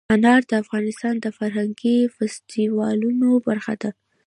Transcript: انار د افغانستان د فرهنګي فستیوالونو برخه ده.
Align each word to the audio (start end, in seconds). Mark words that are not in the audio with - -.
انار 0.15 0.41
د 0.49 0.51
افغانستان 0.63 1.15
د 1.19 1.25
فرهنګي 1.37 1.97
فستیوالونو 2.15 3.29
برخه 3.47 3.73
ده. 3.81 3.91